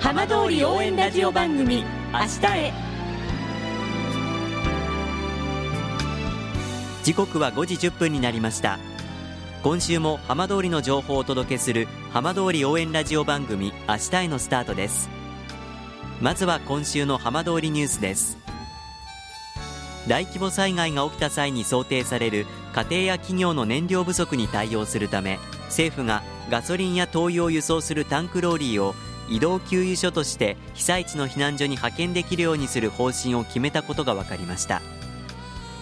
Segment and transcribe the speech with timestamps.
[0.00, 2.72] 浜通り応援ラジオ番組明日へ。
[7.02, 8.78] 時刻は5時1分になりました。
[9.64, 15.10] 今週も浜通りの情報をお届けする浜通り応援ラジオ番組明日へのスタートです。
[16.20, 18.38] まずは今週の浜通りニュースです。
[20.06, 28.94] 大規模災害が起きた際に想定される家庭や企業の燃料不足に対応するため政府がガソリンや灯油を輸送するタンクローリーを
[29.28, 34.80] 移動給油所として被災地の避難所に派遣できるようにする方針を決めたことが分かりました。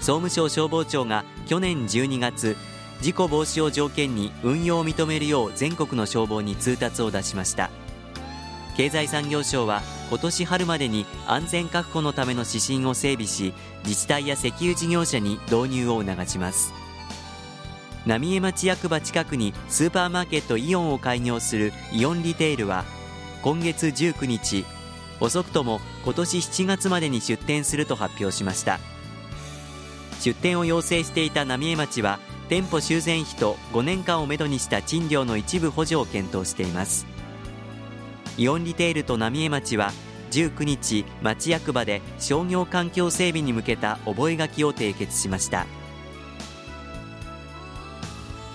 [0.00, 2.56] 総務省消防庁が去年12月
[3.00, 7.70] 事故防止を条件に運用を認めるよう全国の消防に通達を出しました。
[8.76, 13.54] 経済産業省は今年春までに安全確保のための指針を整備し
[13.84, 16.74] 自治体や石油事業者に導入を促します。
[18.06, 22.84] 浪江町役場近くにスーパーマーケットイオンを開業するイオンリテールは
[23.46, 24.64] 今月19日
[25.20, 28.80] 遅くとも今年7月までに出店すると発表しました。
[30.20, 37.06] 出店を要請していた浪江町は店舗修繕費と5年間をめどにした賃料の一部補助を検討しています。
[38.36, 39.92] イオンリテールと浪江町は
[40.32, 45.66] 19日町役場で商業環境整備に向けた覚書を締結しました。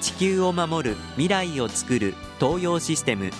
[0.00, 3.30] 地球を守る未来をつくる東洋システム。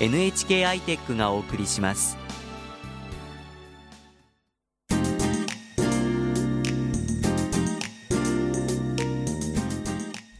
[0.00, 2.18] NHK アイテックがお送りします。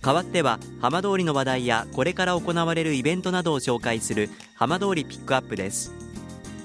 [0.03, 5.95] 代わっては浜通りの話題やこれから行われるイベントなどを紹介する浜通りピックアップです。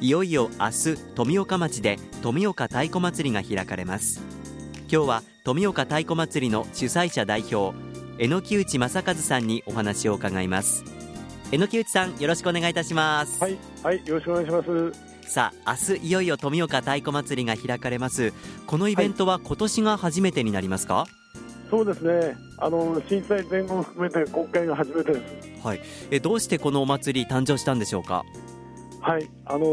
[0.02, 4.22] いよいよ明日富岡町で富岡太鼓祭りが開かれます。
[4.92, 7.87] 今日は富岡太鼓祭りの主催者代表
[8.20, 10.84] 榎木内正和さんにお話を伺います。
[11.52, 13.40] 榎木内さんよろしくお願いいたします。
[13.40, 15.30] はいはいよろしくお願いします。
[15.30, 18.34] さあ明日いよいよ富岡太鼓祭りが開かれます。
[18.66, 21.08] このイベントは今年が初めてになりますか、はい
[21.70, 22.34] そうですね。
[22.60, 28.24] あの震災前後を含めて今回が初めてです、はい、えどうしてこのお祭り誕生したんでしょうか？
[29.02, 29.30] はい。
[29.46, 29.68] あの、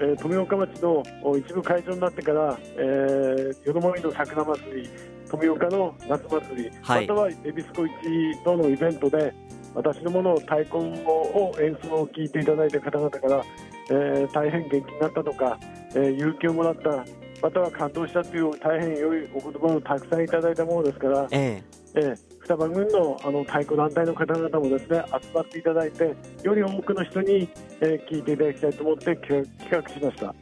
[0.00, 1.02] えー、富岡町の
[1.36, 4.88] 一部会場になってから、えー、夜もみの桜祭り
[5.30, 9.34] 富岡の夏祭り、はい、または恵比寿小市等のイベントで
[9.74, 13.44] 私のものを太鼓を演奏を聞いていただいた方々から、
[13.90, 15.58] えー、大変元気になったとか、
[15.94, 17.04] えー、勇気をもらった
[17.42, 21.62] または感動したという大変良いお言葉をたくさんいただいたものですから、え
[21.94, 27.48] ええ双葉郡のあの太鼓団体の方々もですね集まっていただいてより多くの人に、
[27.80, 30.34] えー、聞いていただきたいと思って企画しました。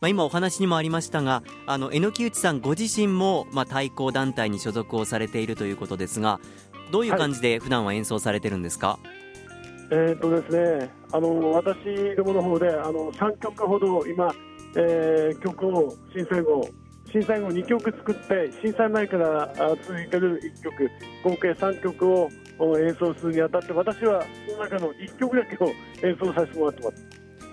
[0.00, 6.40] まあ、今お話にもありましたがあの榎木内さんご自身も、まあ、対抗団体に所属をされているということですが
[6.90, 9.06] どういう感じで普段は演奏されてるんですか、はい、
[9.90, 14.32] えーとですね、あの私どもの方であの3曲ほど今、
[14.76, 16.68] えー、曲を震災後
[17.10, 19.52] 震災後2曲作って震災前から
[19.86, 20.90] 続いている1曲
[21.24, 22.28] 合計3曲を
[22.78, 25.68] 演奏するにあたって私はその中の1曲だけを
[26.02, 27.05] 演奏させてもらってます。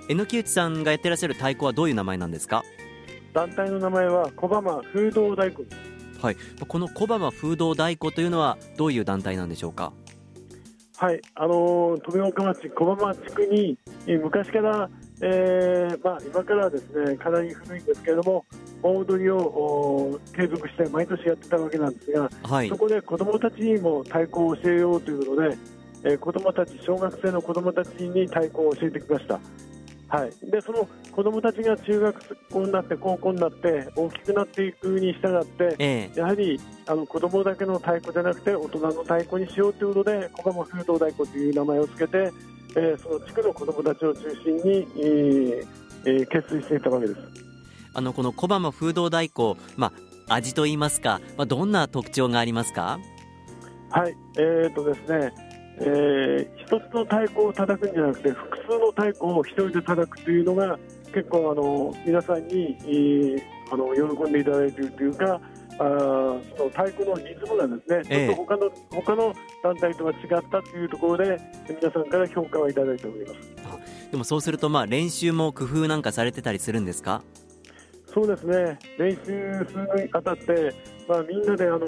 [0.10, 2.64] 榎木内さんがやってらっしゃる太鼓はどういう名前なんですか？
[3.34, 5.66] 団体の名前は小浜風洞太鼓
[6.22, 6.38] はい。
[6.68, 9.94] この小浜風洞太鼓というのはどういう団体なんでしょうか？
[10.98, 11.22] はい。
[11.36, 13.78] あの富岡町小浜地区に
[14.22, 14.90] 昔から、
[15.22, 18.46] えーまあ、今からはですねかなり古いんですけれども
[18.82, 25.58] 盆踊りを継続して毎年やってたわけなんですが、はい、そこで子どもたちにも太鼓を教えようということで、
[26.04, 29.40] えー、子どもたち小学生の子どもたちに太鼓を教えてきました。
[30.14, 42.32] はい、でその子どもたちが中学校になって高校になって大きくなっていくに従って、ええ、やはりあの子どもだけの太鼓じゃなくて大人の太鼓にしようということで小浜風洞太鼓という名前を付けて、
[42.76, 45.68] えー、その地区の子どもたちを中心に、えー
[46.06, 47.20] えー、決意していたわけです。
[47.96, 49.94] あのこの小浜風洞太鼓、ま
[50.28, 53.00] あ、味といいますか、まあ、どんな特徴がありますか？
[53.90, 60.78] はい、えーとですねえー、一つの太鼓を叩くんじゃなくて複数の太鼓を一人で叩くというのが
[61.14, 63.42] 結構あの皆さんに、えー、
[63.72, 65.42] あの喜んでいただいているというか
[65.76, 69.34] あその太鼓のリズムがですね、ちょっと他の他の
[69.64, 70.20] 団体とは違っ
[70.52, 73.40] たというところで皆さんから評価をいただいております。
[74.12, 77.24] でもそうするとまあ練習も工夫なんかされてたりするんですか？
[78.06, 78.78] そうですね。
[79.00, 80.72] 練習するにあたって、
[81.10, 81.88] まあ、みんなであの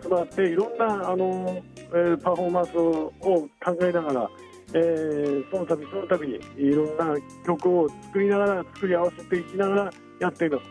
[0.00, 1.60] 集まっていろんなあの、
[1.92, 3.48] えー、パフォーマンスを考
[3.82, 4.30] えながら、
[4.74, 7.14] えー、その度その度にいろんな
[7.46, 9.90] 曲を作りながら作り合わせていきながら
[10.20, 10.64] やっています。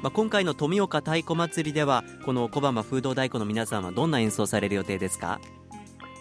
[0.00, 5.40] まあ、今回の富岡太鼓祭りではこの小浜風洞太鼓の皆さんはどんな演奏される予定ですか？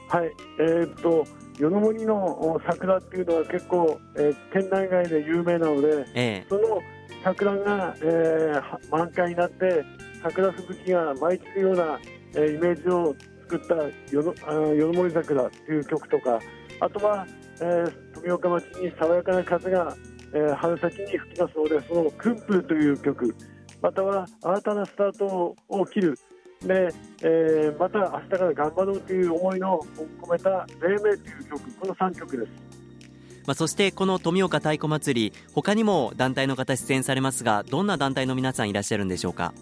[0.09, 1.25] はい、えー、っと
[1.59, 6.81] 夜の森の桜っていうのは結構、えー、県内外で有名なので、ええ、その
[7.23, 9.83] 桜が、えー、満開になって
[10.23, 11.99] 桜吹雪が舞い散るような、
[12.33, 13.15] えー、イメージを
[13.49, 13.75] 作った
[14.11, 16.39] 夜のあ夜の森桜っていう曲とか
[16.79, 17.25] あとは、
[17.61, 19.95] えー、富岡町に爽やかな風が、
[20.33, 23.35] えー、春先に吹き出すのでその「訓風」という曲
[23.81, 26.19] または新たなスタートを切る
[26.61, 26.89] で、
[27.23, 29.79] えー、また明日から頑張ろうという思いの
[30.21, 31.17] 込めた「黎明」という
[31.49, 32.51] 曲この3曲です。
[33.45, 39.53] まあ、そしてこの富岡太鼓祭り他にも団体の方出演されますがどんな団体の皆さんいらっしゃるんでしょうか？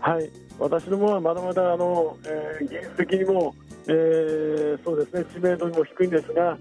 [0.00, 3.54] はい私どもはまだまだあの、えー、技術的にも、
[3.86, 6.56] えー、そうですね知名度も低いんですが、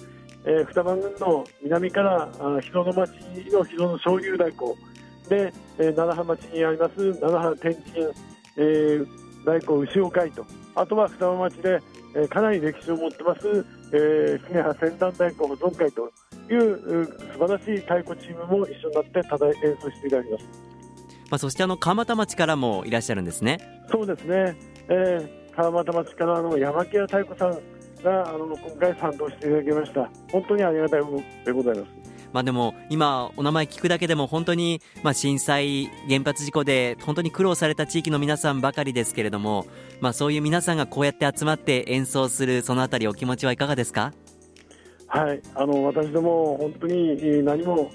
[0.46, 3.12] えー、双葉郡の南からあ広野町
[3.52, 4.74] の広野鍾乳太鼓
[5.30, 7.86] で、えー、奈良浜町にあります奈良浜天神、
[8.58, 9.08] えー、
[9.40, 10.46] 太鼓牛尾会と
[10.76, 11.80] あとは双葉町で、
[12.16, 16.12] えー、かなり歴史を持ってます、えー、船先端太鼓保存会と
[16.52, 20.67] いう素晴らしい太鼓チームも一緒になって演奏していただきます。
[21.30, 23.60] まあ、そしてあの川俣町からもいらっしゃるんですね。
[23.92, 24.56] そうですね。
[24.88, 27.52] えー、川俣町からの山木屋太鼓さん
[28.04, 30.10] があの今回賛同していただきました。
[30.32, 31.92] 本当にありがたいものでございます。
[32.34, 39.66] まあでも今お名前聞くだけでも本当にまあ震災原発事故で本当に苦労された地域の皆さんばかりですけれども
[40.02, 44.14] まあそういう皆さんがこうやって集まって演奏するそのあたりお気持ちはいかがですか？
[45.08, 47.90] はい、あの私ども本当に何も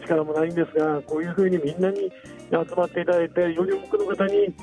[0.00, 2.10] 力もないんですが、こういうふうにみんなに
[2.50, 4.54] 集まっていただいて、より多くの方に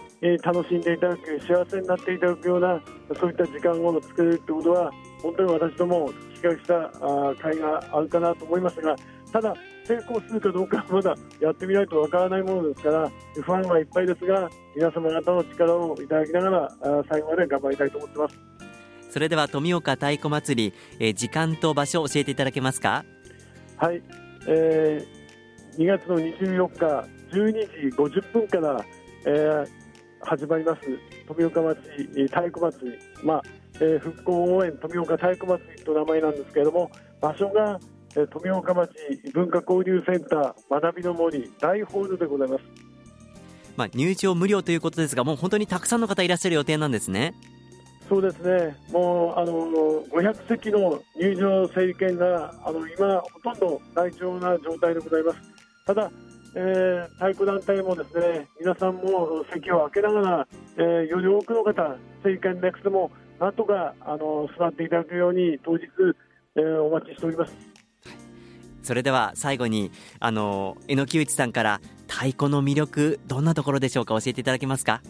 [0.41, 2.81] 楽しんでいただく、幸せになっていただくような、
[3.19, 4.91] そういった時間を作れるということは、
[5.21, 6.11] 本当に私ども、
[6.41, 8.95] 企画した会があるかなと思いますが、
[9.31, 13.11] ただ、成功するかどうかはまだやってみないとわからないものですから、
[13.43, 16.71] 不安はいっぱいですが、皆様方の力をいただきながら、
[17.09, 18.39] 最後まで頑張りたいと思ってます。
[19.09, 23.03] それでは富岡太鼓祭り、えー、時間と場所を教えていただけますか？
[23.75, 24.01] はい、
[24.47, 27.51] えー、2月の24日12
[27.89, 28.83] 時50分から、
[29.25, 29.67] えー、
[30.21, 30.81] 始まります
[31.27, 31.77] 富岡町
[32.27, 33.41] 太鼓祭り、まあ
[33.75, 37.79] えー、復興応援富岡太鼓祭りと名前なんですけれども場所が、
[38.15, 38.89] えー、富岡町
[39.33, 42.63] 文化交流センター学びの森大ホールでございます。
[43.77, 47.33] まあ、入場無料ということですがもう本当にたくさんの方いらっしゃる予定なんですね。
[48.11, 49.53] そうですね、もうあの
[50.11, 55.39] 500席の入場整理券があの今、ほとんど大丈夫な状態でございます。
[55.85, 56.11] ただ、
[56.53, 65.85] えー、太鼓団体もですね皆さんも席を開けながら、えー、より多くの方、整理券なくてもなんとかあの座っていただくように当日、
[66.57, 67.55] えー、お待ちしております。
[68.83, 71.79] それでは最後にあの榎木内さんから
[72.09, 75.01] 太鼓の魅力どんなところでしょうか教えていただけますか？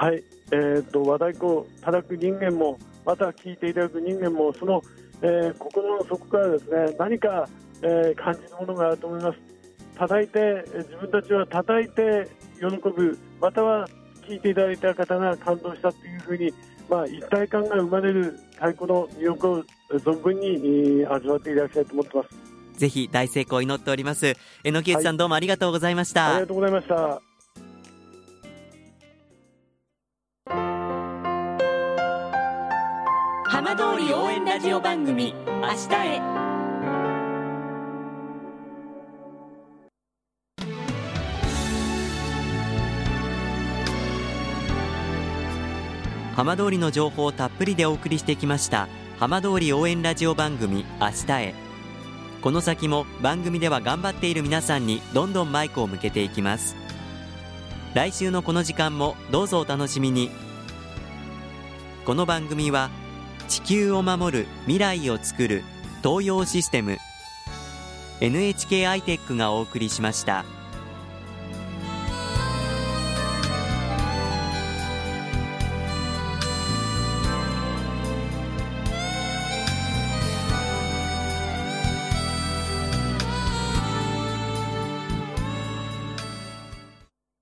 [0.00, 0.22] はい、
[0.52, 4.80] えーと、和太鼓を叩く人間もまた聴いていただく人間もその、
[5.22, 7.48] えー、心の底からですね何か、
[7.82, 9.38] えー、感じるものがあると思います。
[9.96, 12.28] 叩いて自分たちは叩いて
[12.60, 13.88] 喜ぶまたは
[14.24, 16.54] 聴いていただいた方が感動したというふうに、
[16.88, 22.78] まあ、一体感が生まれる太鼓の魅力を存分に、味わっていただきたいと思ってます。
[22.78, 24.36] ぜひ大成功を祈っております。
[24.62, 27.27] 榎木内さん、どうもありがとうございました、ありがとうございました
[33.50, 36.20] 浜通り応援ラジオ番組「明日へ」
[46.36, 48.86] 浜通りの情報をたっぷりでお送りしてきました
[49.18, 51.54] 浜通り応援ラジオ番組「明日へ」
[52.42, 56.76] この先も番組では頑張っている皆さんにどんどんマイクを向けていきます。
[57.94, 60.30] 来週のこの時間もどうぞお楽しみに。
[62.04, 62.90] この番組は
[63.48, 65.64] 「地球を守る未来をつくる
[66.02, 66.98] 東洋システム
[68.20, 70.44] NHK アイテックがお送りしました。